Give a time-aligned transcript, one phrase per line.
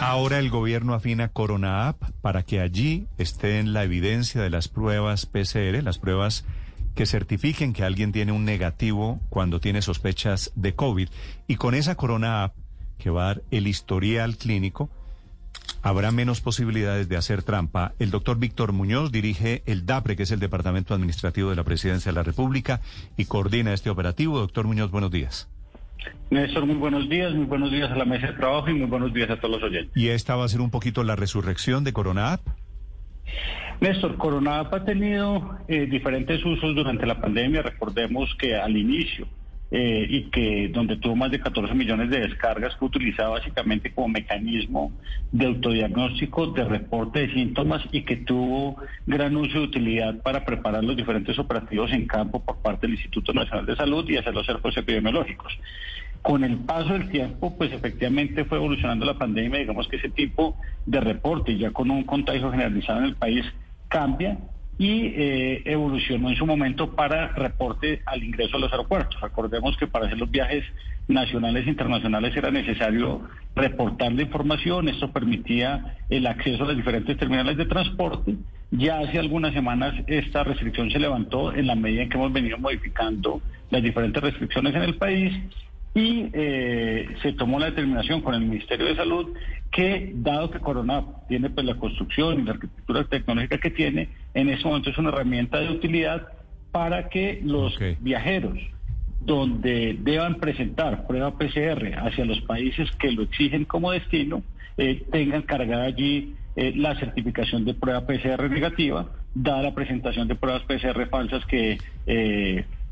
[0.00, 5.26] Ahora el gobierno afina Corona App para que allí estén la evidencia de las pruebas
[5.26, 6.44] PCR, las pruebas
[6.94, 11.08] que certifiquen que alguien tiene un negativo cuando tiene sospechas de COVID.
[11.48, 12.54] Y con esa Corona App
[12.98, 14.90] que va a dar el historial clínico,
[15.82, 17.92] habrá menos posibilidades de hacer trampa.
[17.98, 22.12] El doctor Víctor Muñoz dirige el DAPRE, que es el Departamento Administrativo de la Presidencia
[22.12, 22.80] de la República,
[23.16, 24.38] y coordina este operativo.
[24.38, 25.48] Doctor Muñoz, buenos días.
[26.30, 29.12] Néstor, muy buenos días, muy buenos días a la mesa de trabajo y muy buenos
[29.12, 29.96] días a todos los oyentes.
[29.96, 32.40] ¿Y esta va a ser un poquito la resurrección de Corona
[33.80, 37.62] Néstor, Corona ha tenido eh, diferentes usos durante la pandemia.
[37.62, 39.26] Recordemos que al inicio
[39.76, 44.06] eh, y que donde tuvo más de 14 millones de descargas, fue utilizado básicamente como
[44.06, 44.92] mecanismo
[45.32, 50.84] de autodiagnóstico, de reporte de síntomas y que tuvo gran uso de utilidad para preparar
[50.84, 54.46] los diferentes operativos en campo por parte del Instituto Nacional de Salud y hacer los
[54.46, 55.52] cercos epidemiológicos.
[56.22, 60.56] Con el paso del tiempo, pues efectivamente fue evolucionando la pandemia, digamos que ese tipo
[60.86, 63.44] de reporte, ya con un contagio generalizado en el país,
[63.88, 64.38] cambia
[64.78, 69.20] y eh, evolucionó en su momento para reporte al ingreso a los aeropuertos.
[69.20, 70.64] Recordemos que para hacer los viajes
[71.06, 73.22] nacionales e internacionales era necesario
[73.54, 78.34] reportar la información, esto permitía el acceso a las diferentes terminales de transporte.
[78.70, 82.58] Ya hace algunas semanas esta restricción se levantó en la medida en que hemos venido
[82.58, 85.32] modificando las diferentes restricciones en el país
[85.94, 89.32] y eh, se tomó la determinación con el Ministerio de Salud
[89.70, 94.48] que, dado que Corona tiene pues la construcción y la arquitectura tecnológica que tiene, en
[94.48, 96.26] ese momento es una herramienta de utilidad
[96.72, 98.58] para que los viajeros
[99.20, 104.42] donde deban presentar prueba PCR hacia los países que lo exigen como destino,
[104.76, 110.34] eh, tengan cargada allí eh, la certificación de prueba PCR negativa, dada la presentación de
[110.34, 111.78] pruebas PCR falsas que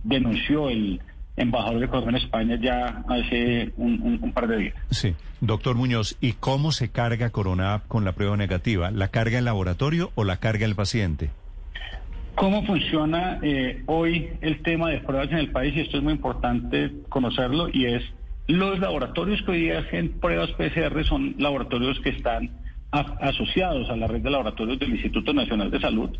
[0.05, 1.01] denunció el
[1.43, 4.75] embajador de Colombia en España ya hace un, par de días.
[4.91, 8.91] Sí, doctor Muñoz, ¿y cómo se carga Corona con la prueba negativa?
[8.91, 11.31] ¿La carga el laboratorio o la carga el paciente?
[12.35, 15.75] ¿Cómo funciona eh, hoy el tema de pruebas en el país?
[15.77, 18.03] Y esto es muy importante conocerlo y es
[18.47, 22.51] los laboratorios que hoy día hacen pruebas PCR son laboratorios que están
[22.91, 26.11] asociados a la red de laboratorios del Instituto Nacional de Salud.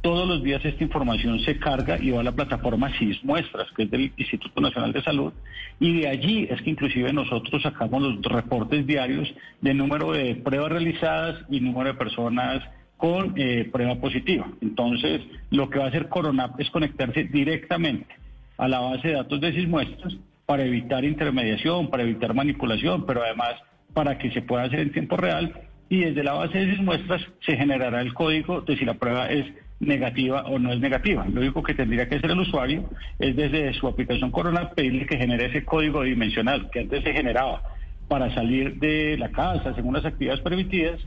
[0.00, 3.82] Todos los días esta información se carga y va a la plataforma SIS Muestras, que
[3.82, 5.32] es del Instituto Nacional de Salud,
[5.80, 9.28] y de allí es que inclusive nosotros sacamos los reportes diarios
[9.60, 12.62] de número de pruebas realizadas y número de personas
[12.96, 14.46] con eh, prueba positiva.
[14.60, 18.14] Entonces, lo que va a hacer Coronap es conectarse directamente
[18.56, 20.16] a la base de datos de SIS Muestras
[20.46, 23.54] para evitar intermediación, para evitar manipulación, pero además
[23.94, 25.52] para que se pueda hacer en tiempo real
[25.88, 29.28] y desde la base de SIS Muestras se generará el código de si la prueba
[29.28, 29.44] es
[29.80, 31.26] negativa o no es negativa.
[31.32, 35.16] Lo único que tendría que hacer el usuario es desde su aplicación Corona pedirle que
[35.16, 37.62] genere ese código dimensional que antes se generaba
[38.08, 41.00] para salir de la casa según las actividades permitidas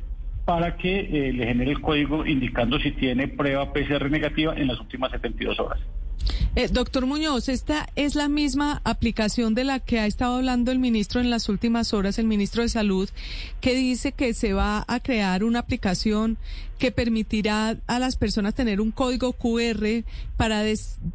[0.45, 4.79] para que eh, le genere el código indicando si tiene prueba PCR negativa en las
[4.79, 5.79] últimas 72 horas.
[6.55, 10.79] Eh, doctor Muñoz, esta es la misma aplicación de la que ha estado hablando el
[10.79, 13.09] ministro en las últimas horas, el ministro de Salud,
[13.61, 16.37] que dice que se va a crear una aplicación
[16.77, 20.03] que permitirá a las personas tener un código QR
[20.35, 20.63] para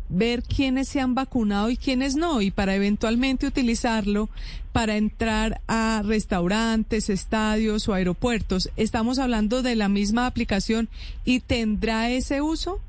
[0.08, 4.30] ver quiénes se han vacunado y quiénes no, y para eventualmente utilizarlo
[4.72, 8.70] para entrar a restaurantes, estadios o aeropuertos.
[8.76, 10.88] ¿Estamos hablando de la misma aplicación
[11.24, 12.80] y tendrá ese uso?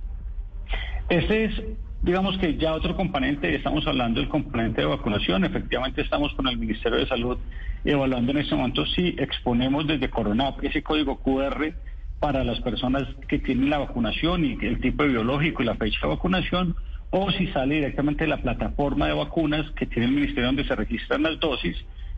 [1.09, 1.53] Ese es
[2.01, 6.57] Digamos que ya otro componente, estamos hablando del componente de vacunación, efectivamente estamos con el
[6.57, 7.37] Ministerio de Salud
[7.83, 11.73] evaluando en este momento si exponemos desde Corona ese código QR
[12.19, 16.07] para las personas que tienen la vacunación y el tipo biológico y la fecha de
[16.07, 16.75] vacunación,
[17.09, 20.75] o si sale directamente de la plataforma de vacunas que tiene el Ministerio donde se
[20.75, 21.77] registran las dosis,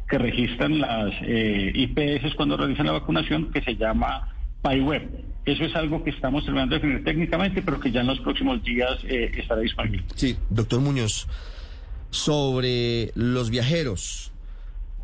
[0.10, 4.28] que registran las eh, IPS cuando realizan la vacunación, que se llama
[4.62, 5.30] PyWeb.
[5.46, 8.64] Eso es algo que estamos terminando de definir técnicamente, pero que ya en los próximos
[8.64, 10.04] días eh, estará disponible.
[10.16, 11.28] Sí, doctor Muñoz,
[12.12, 14.32] sobre los viajeros,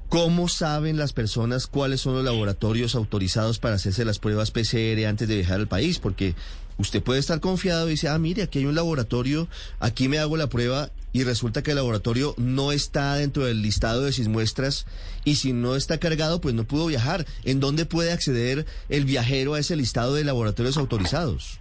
[0.10, 5.28] ¿Cómo saben las personas cuáles son los laboratorios autorizados para hacerse las pruebas PCR antes
[5.28, 5.98] de viajar al país?
[6.00, 6.36] Porque
[6.78, 9.48] usted puede estar confiado y dice, ah, mire, aquí hay un laboratorio,
[9.80, 14.04] aquí me hago la prueba y resulta que el laboratorio no está dentro del listado
[14.04, 14.86] de sis muestras
[15.24, 17.26] y si no está cargado, pues no pudo viajar.
[17.46, 21.60] ¿En dónde puede acceder el viajero a ese listado de laboratorios autorizados?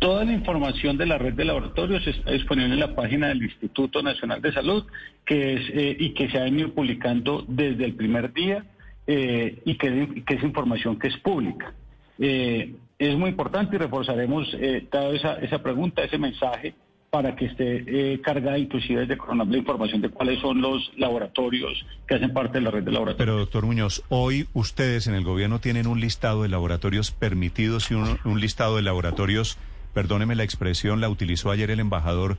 [0.00, 4.02] Toda la información de la red de laboratorios está disponible en la página del Instituto
[4.02, 4.84] Nacional de Salud
[5.24, 8.64] que es, eh, y que se ha venido publicando desde el primer día
[9.06, 11.72] eh, y que, es información que es pública.
[12.18, 12.74] Eh,
[13.06, 14.48] es muy importante y reforzaremos
[14.90, 16.74] toda esa, esa pregunta, ese mensaje
[17.10, 22.14] para que esté cargada inclusive desde Coronel la información de cuáles son los laboratorios que
[22.14, 23.18] hacen parte de la red de laboratorios.
[23.18, 27.94] Pero doctor Muñoz, hoy ustedes en el gobierno tienen un listado de laboratorios permitidos y
[27.94, 29.58] un listado de laboratorios
[29.92, 32.38] perdóneme la expresión, la utilizó ayer el embajador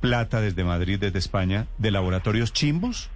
[0.00, 3.10] Plata desde Madrid, desde España, de laboratorios chimbos?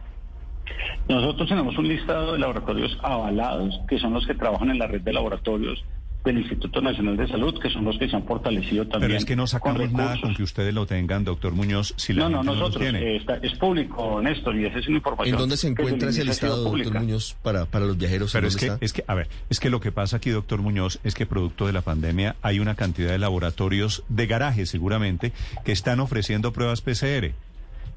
[1.08, 5.00] Nosotros tenemos un listado de laboratorios avalados, que son los que trabajan en la red
[5.00, 5.84] de laboratorios
[6.24, 9.10] del Instituto Nacional de Salud, que son los que se han fortalecido también.
[9.10, 12.28] Pero es que no sacamos nada con que ustedes lo tengan, doctor Muñoz, si la
[12.28, 13.16] no, no, nosotros, tiene.
[13.16, 15.34] Eh, es público, Néstor, y esa es una información.
[15.34, 18.32] ¿En dónde se encuentra ese listado, doctor Muñoz, para, para los viajeros?
[18.32, 21.00] Pero es que, es que, a ver, es que lo que pasa aquí, doctor Muñoz,
[21.04, 25.32] es que producto de la pandemia hay una cantidad de laboratorios de garaje, seguramente,
[25.64, 27.32] que están ofreciendo pruebas PCR.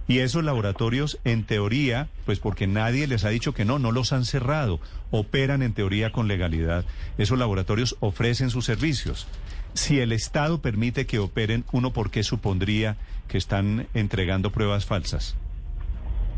[0.08, 4.14] Y esos laboratorios, en teoría, pues porque nadie les ha dicho que no, no los
[4.14, 4.80] han cerrado,
[5.10, 6.86] operan en teoría con legalidad.
[7.18, 9.28] Esos laboratorios ofrecen sus servicios.
[9.74, 12.98] Si el Estado permite que operen, ¿uno por qué supondría
[13.28, 15.36] que están entregando pruebas falsas?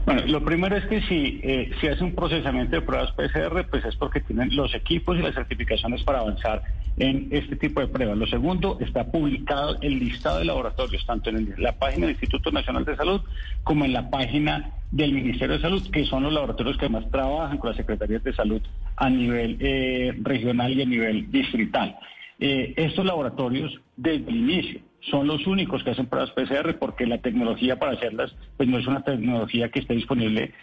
[0.08, 3.84] Bueno, lo primero es que si, eh, si hace un procesamiento de pruebas PCR, pues
[3.84, 6.64] es porque tienen los equipos y las certificaciones para avanzar
[6.96, 8.18] en este tipo de pruebas.
[8.18, 12.86] Lo segundo, está publicado el listado de laboratorios, tanto en la página del Instituto Nacional
[12.86, 13.20] de Salud
[13.66, 17.58] como en la página del Ministerio de Salud, que son los laboratorios que más trabajan
[17.58, 18.62] con las secretarías de salud
[18.96, 21.98] a nivel eh, regional y a nivel distrital.
[22.40, 27.20] Eh, estos laboratorios, desde el inicio, son los únicos que hacen pruebas PCR porque la
[27.20, 30.54] tecnología para hacerlas pues no es una tecnología que esté disponible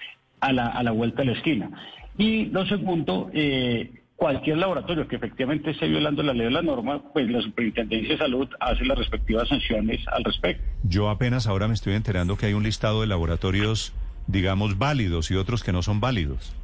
[0.41, 1.71] a la, a la vuelta de la esquina.
[2.19, 7.03] Y lo segundo, eh, cualquier laboratorio que efectivamente esté violando la ley de la norma,
[7.13, 10.63] pues la Superintendencia de Salud hace las respectivas sanciones al respecto.
[10.85, 13.93] Yo apenas ahora me estoy enterando que hay un listado de laboratorios,
[14.27, 16.55] digamos, válidos y otros que no son válidos.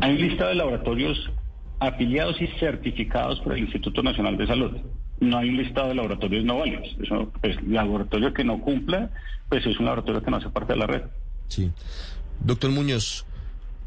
[0.00, 1.30] Hay un listado de laboratorios
[1.78, 4.76] afiliados y certificados por el Instituto Nacional de Salud
[5.20, 6.96] no hay un listado de laboratorios no válidos.
[7.00, 9.10] Eso, pues, laboratorio que no cumpla,
[9.48, 11.02] pues es un laboratorio que no hace parte de la red.
[11.48, 11.70] Sí.
[12.40, 13.26] Doctor Muñoz,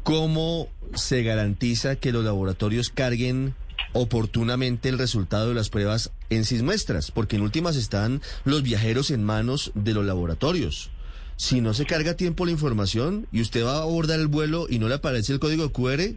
[0.02, 3.54] ¿cómo se garantiza que los laboratorios carguen
[3.92, 7.10] oportunamente el resultado de las pruebas en sis muestras?
[7.10, 10.90] Porque en últimas están los viajeros en manos de los laboratorios.
[11.36, 14.66] Si no se carga a tiempo la información y usted va a abordar el vuelo
[14.70, 16.14] y no le aparece el código QR,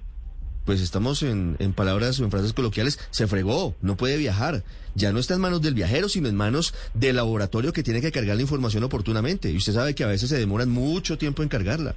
[0.68, 4.64] pues estamos en, en, palabras o en frases coloquiales, se fregó, no puede viajar.
[4.96, 8.12] Ya no está en manos del viajero, sino en manos del laboratorio que tiene que
[8.12, 9.50] cargar la información oportunamente.
[9.50, 11.96] Y usted sabe que a veces se demoran mucho tiempo en cargarla.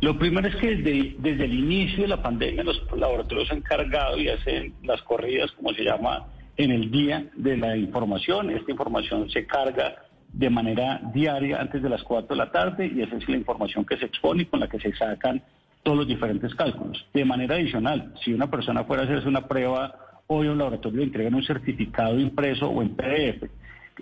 [0.00, 4.28] Lo primero es que desde, el inicio de la pandemia los laboratorios han cargado y
[4.28, 6.26] hacen las corridas, como se llama,
[6.56, 8.50] en el día de la información.
[8.50, 13.02] Esta información se carga de manera diaria antes de las 4 de la tarde y
[13.02, 15.42] esa es la información que se expone y con la que se sacan
[15.86, 17.06] todos los diferentes cálculos.
[17.14, 19.94] De manera adicional, si una persona fuera a hacerse una prueba,
[20.26, 23.48] hoy un laboratorio le entregan un certificado impreso o en PDF.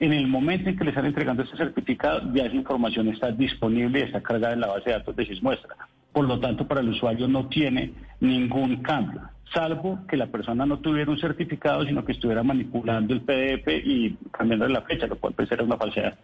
[0.01, 3.99] En el momento en que le están entregando ese certificado, ya esa información está disponible
[4.01, 5.77] y está cargada en la base de datos de SISMuestra.
[6.11, 9.21] Por lo tanto, para el usuario no tiene ningún cambio,
[9.53, 14.17] salvo que la persona no tuviera un certificado, sino que estuviera manipulando el PDF y
[14.31, 16.15] cambiando la fecha, lo cual puede ser una falsedad.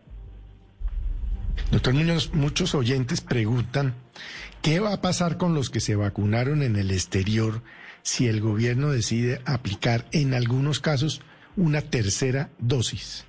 [1.71, 3.95] Doctor Muñoz, muchos oyentes preguntan
[4.61, 7.62] ¿Qué va a pasar con los que se vacunaron en el exterior
[8.03, 11.23] si el gobierno decide aplicar en algunos casos
[11.57, 13.27] una tercera dosis?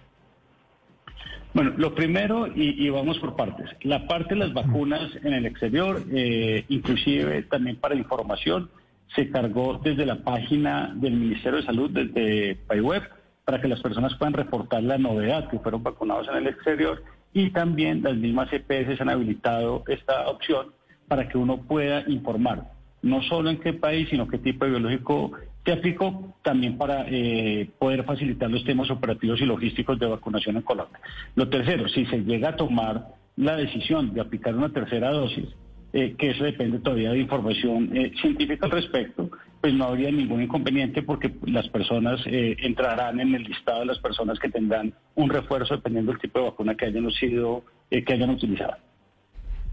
[1.53, 6.03] Bueno, lo primero, y, vamos por partes, la parte de las vacunas en el exterior,
[6.11, 8.69] eh, inclusive también para información,
[9.15, 13.03] se cargó desde la página del Ministerio de Salud, desde PayWeb,
[13.45, 17.49] para que las personas puedan reportar la novedad que fueron vacunados en el exterior y
[17.51, 20.67] también las mismas EPS han habilitado esta opción
[21.07, 22.71] para que uno pueda informar,
[23.01, 25.31] no solo en qué país, sino qué tipo de biológico
[25.65, 30.63] se aplicó, también para eh, poder facilitar los temas operativos y logísticos de vacunación en
[30.63, 30.99] Colombia.
[31.35, 35.49] Lo tercero, si se llega a tomar la decisión de aplicar una tercera dosis,
[35.93, 39.29] eh, que eso depende todavía de información eh, científica al respecto,
[39.61, 44.39] pues no habría ningún inconveniente porque las personas entrarán en el listado de las personas
[44.39, 48.75] que tendrán un refuerzo dependiendo del tipo de vacuna que hayan sido, que hayan utilizado.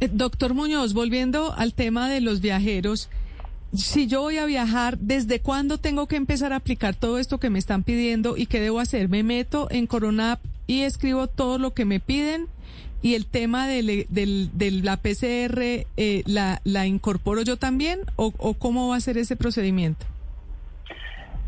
[0.00, 3.10] Eh, doctor Muñoz, volviendo al tema de los viajeros,
[3.72, 7.50] si yo voy a viajar, ¿desde cuándo tengo que empezar a aplicar todo esto que
[7.50, 9.08] me están pidiendo y qué debo hacer?
[9.08, 12.46] ¿Me meto en Corona y escribo todo lo que me piden?
[13.00, 14.06] ¿Y el tema de,
[14.82, 15.60] la PCR
[15.96, 18.00] eh, la, la, incorporo yo también?
[18.16, 20.04] ¿O, cómo va a ser ese procedimiento?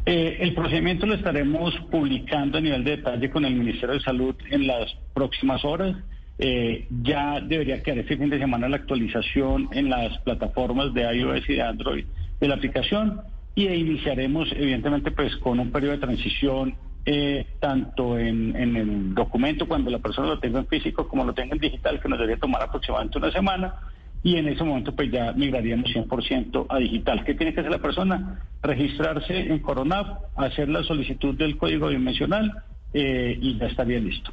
[0.06, 4.34] Eh, el procedimiento lo estaremos publicando a nivel de detalle con el Ministerio de Salud
[4.50, 5.96] en las próximas horas.
[6.38, 11.48] Eh, ya debería quedar este fin de semana la actualización en las plataformas de iOS
[11.50, 12.04] y de Android
[12.40, 13.20] de la aplicación
[13.54, 16.74] y iniciaremos evidentemente pues con un periodo de transición
[17.06, 21.54] eh, tanto en, el documento cuando la persona lo tenga en físico como lo tenga
[21.54, 23.74] en digital que nos debería tomar aproximadamente una semana
[24.22, 27.24] y en ese momento pues ya migraríamos 100% a digital.
[27.24, 28.40] ¿Qué tiene que hacer la persona?
[28.62, 32.52] Registrarse en Coronap, hacer la solicitud del código dimensional
[32.92, 34.30] eh, y ya estaría listo.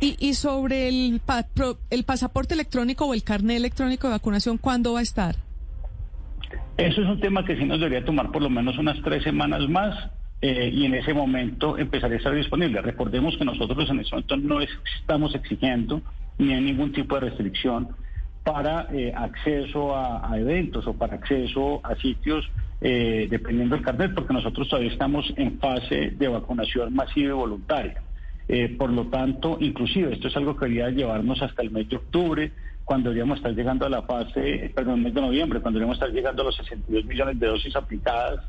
[0.00, 1.20] Y, y sobre el,
[1.90, 5.36] el pasaporte electrónico o el carnet electrónico de vacunación, ¿cuándo va a estar?
[6.76, 9.68] Eso es un tema que sí nos debería tomar por lo menos unas tres semanas
[9.68, 10.10] más
[10.42, 12.80] eh, y en ese momento empezaría a estar disponible.
[12.80, 16.02] Recordemos que nosotros en ese momento no estamos exigiendo
[16.38, 17.88] ni hay ningún tipo de restricción
[18.42, 22.48] para eh, acceso a, eventos o para acceso a sitios
[22.80, 28.02] eh, dependiendo del carnet, porque nosotros todavía estamos en fase de vacunación masiva y voluntaria.
[28.48, 31.96] Eh, por lo tanto, inclusive esto es algo que debería llevarnos hasta el mes de
[31.96, 32.50] octubre,
[32.84, 36.10] cuando deberíamos estar llegando a la fase, perdón, el mes de noviembre, cuando deberíamos estar
[36.10, 38.40] llegando a los 62 millones de dosis aplicadas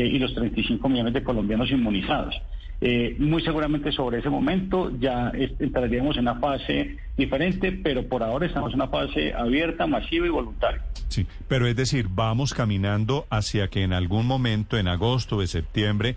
[0.00, 2.34] y los 35 millones de colombianos inmunizados.
[2.80, 8.46] Eh, muy seguramente sobre ese momento ya entraríamos en una fase diferente, pero por ahora
[8.46, 10.82] estamos en una fase abierta, masiva y voluntaria.
[11.08, 16.16] Sí, pero es decir, vamos caminando hacia que en algún momento, en agosto o septiembre,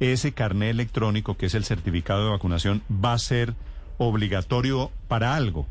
[0.00, 3.54] ese carnet electrónico, que es el certificado de vacunación, va a ser
[3.98, 5.66] obligatorio para algo.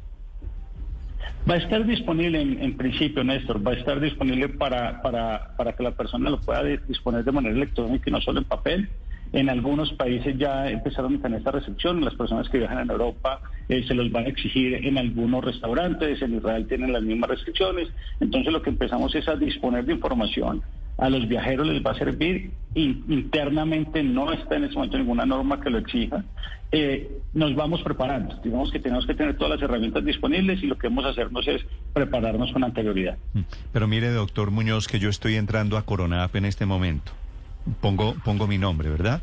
[1.50, 5.84] Va a estar disponible en, principio, Néstor, va a estar disponible para, para, para que
[5.84, 8.90] la persona lo pueda disponer de manera electrónica y no solo en papel.
[9.34, 12.04] En algunos países ya empezaron tener esta restricción.
[12.04, 16.22] Las personas que viajan en Europa eh, se los van a exigir en algunos restaurantes.
[16.22, 17.90] En Israel tienen las mismas restricciones.
[18.20, 20.62] Entonces lo que empezamos es a disponer de información.
[20.98, 22.52] A los viajeros les va a servir.
[22.76, 26.24] internamente no está en ese momento ninguna norma que lo exija.
[26.72, 28.36] Eh, nos vamos preparando.
[28.44, 31.48] Digamos que tenemos que tener todas las herramientas disponibles y lo que vamos a hacernos
[31.48, 33.18] es prepararnos con anterioridad.
[33.34, 33.42] Mm.
[33.72, 37.12] Pero mire, doctor Muñoz, que yo estoy entrando a Coronap en este momento
[37.82, 39.22] pongo, pongo mi nombre, ¿verdad?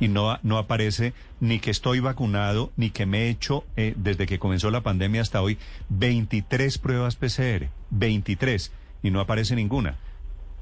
[0.00, 4.26] Y no, no aparece ni que estoy vacunado, ni que me he hecho eh, desde
[4.26, 5.58] que comenzó la pandemia hasta hoy
[5.90, 9.96] 23 pruebas PCR, 23, y no aparece ninguna.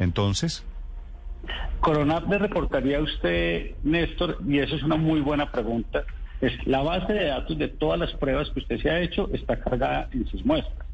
[0.03, 0.65] Entonces...
[1.81, 6.05] Coronap le reportaría a usted, Néstor, y eso es una muy buena pregunta.
[6.41, 9.59] Es la base de datos de todas las pruebas que usted se ha hecho está
[9.59, 10.87] cargada en sus muestras.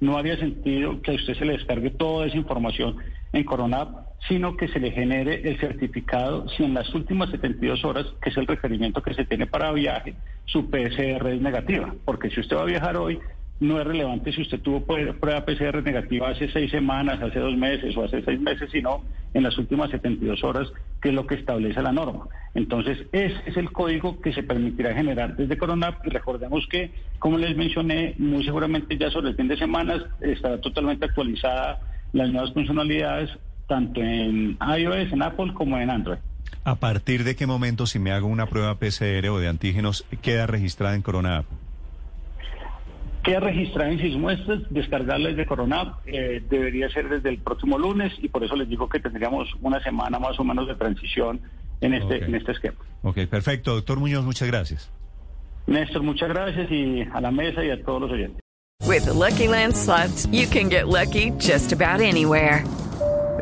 [0.00, 2.96] No había sentido que a usted se le descargue toda esa información
[3.32, 8.06] en Coronap sino que se le genere el certificado si en las últimas 72 horas,
[8.20, 10.14] que es el requerimiento que se tiene para viaje,
[10.46, 11.94] su PCR es negativa.
[12.04, 13.18] Porque si usted va a viajar hoy,
[13.60, 17.96] no es relevante si usted tuvo prueba PCR negativa hace seis semanas, hace dos meses
[17.96, 20.68] o hace seis meses, sino en las últimas 72 horas,
[21.00, 22.26] que es lo que establece la norma.
[22.54, 25.98] Entonces, ese es el código que se permitirá generar desde Corona.
[26.04, 30.60] Y recordemos que, como les mencioné, muy seguramente ya sobre el fin de semana estará
[30.60, 31.80] totalmente actualizada
[32.12, 33.30] las nuevas funcionalidades
[33.66, 36.18] tanto en iOS, en Apple como en Android.
[36.64, 40.46] ¿A partir de qué momento, si me hago una prueba PCR o de antígenos, queda
[40.46, 41.46] registrada en Corona App?
[43.26, 48.12] Queda registrada en sus muestras, descargarla desde Corona eh, debería ser desde el próximo lunes
[48.22, 51.40] y por eso les digo que tendríamos una semana más o menos de transición
[51.80, 52.76] en este, en este esquema.
[53.02, 53.74] Ok, perfecto.
[53.74, 54.92] Doctor Muñoz, muchas gracias.
[55.66, 58.40] Néstor, muchas gracias y a la mesa y a todos los oyentes.
[58.86, 62.62] With Lucky Land slots, you can get lucky just about anywhere.